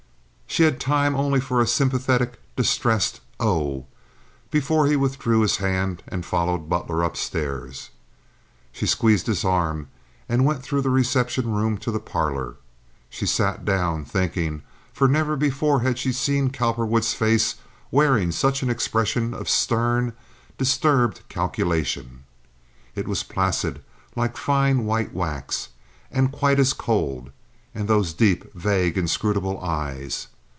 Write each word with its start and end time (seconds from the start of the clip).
She 0.53 0.63
had 0.63 0.81
time 0.81 1.15
only 1.15 1.39
for 1.39 1.61
a 1.61 1.65
sympathetic, 1.65 2.37
distressed 2.57 3.21
"Oh," 3.39 3.85
before 4.49 4.85
he 4.85 4.97
withdrew 4.97 5.39
his 5.39 5.55
hand 5.57 6.03
and 6.09 6.25
followed 6.25 6.67
Butler 6.67 7.03
upstairs. 7.03 7.89
She 8.73 8.85
squeezed 8.85 9.27
his 9.27 9.45
arm, 9.45 9.87
and 10.27 10.43
went 10.43 10.61
through 10.61 10.81
the 10.81 10.89
reception 10.89 11.53
room 11.53 11.77
to 11.77 11.89
the 11.89 12.01
parlor. 12.01 12.55
She 13.09 13.25
sat 13.25 13.63
down, 13.63 14.03
thinking, 14.03 14.61
for 14.91 15.07
never 15.07 15.37
before 15.37 15.79
had 15.79 15.97
she 15.97 16.11
seen 16.11 16.49
Cowperwood's 16.51 17.13
face 17.13 17.55
wearing 17.89 18.33
such 18.33 18.61
an 18.61 18.69
expression 18.69 19.33
of 19.33 19.47
stern, 19.47 20.11
disturbed 20.57 21.21
calculation. 21.29 22.25
It 22.93 23.07
was 23.07 23.23
placid, 23.23 23.81
like 24.17 24.35
fine, 24.35 24.83
white 24.83 25.13
wax, 25.13 25.69
and 26.11 26.29
quite 26.29 26.59
as 26.59 26.73
cold; 26.73 27.31
and 27.73 27.87
those 27.87 28.11
deep, 28.13 28.53
vague, 28.53 28.97
inscrutable 28.97 29.57
eyes! 29.61 30.27